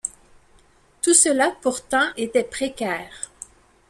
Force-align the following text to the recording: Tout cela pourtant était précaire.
Tout 1.03 1.13
cela 1.13 1.55
pourtant 1.61 2.07
était 2.17 2.43
précaire. 2.43 3.29